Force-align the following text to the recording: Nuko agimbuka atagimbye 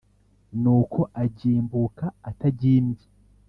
Nuko 0.61 0.99
agimbuka 1.23 2.05
atagimbye 2.29 3.07